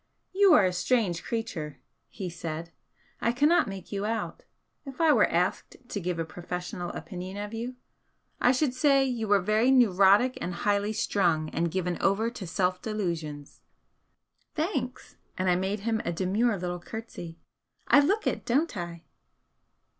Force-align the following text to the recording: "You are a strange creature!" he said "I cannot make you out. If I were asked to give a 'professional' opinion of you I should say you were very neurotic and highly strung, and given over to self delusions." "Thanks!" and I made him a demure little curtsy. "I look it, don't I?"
"You 0.33 0.53
are 0.55 0.65
a 0.65 0.73
strange 0.73 1.23
creature!" 1.23 1.77
he 2.09 2.27
said 2.27 2.71
"I 3.21 3.31
cannot 3.31 3.67
make 3.67 3.91
you 3.91 4.03
out. 4.03 4.41
If 4.83 4.99
I 4.99 5.13
were 5.13 5.27
asked 5.27 5.75
to 5.89 5.99
give 5.99 6.17
a 6.17 6.25
'professional' 6.25 6.89
opinion 6.93 7.37
of 7.37 7.53
you 7.53 7.75
I 8.39 8.51
should 8.51 8.73
say 8.73 9.05
you 9.05 9.27
were 9.27 9.39
very 9.39 9.69
neurotic 9.69 10.39
and 10.41 10.55
highly 10.55 10.91
strung, 10.91 11.51
and 11.51 11.69
given 11.69 12.01
over 12.01 12.31
to 12.31 12.47
self 12.47 12.81
delusions." 12.81 13.61
"Thanks!" 14.55 15.17
and 15.37 15.51
I 15.51 15.55
made 15.55 15.81
him 15.81 16.01
a 16.03 16.11
demure 16.11 16.57
little 16.57 16.79
curtsy. 16.79 17.37
"I 17.87 17.99
look 17.99 18.25
it, 18.25 18.43
don't 18.43 18.75
I?" 18.75 19.03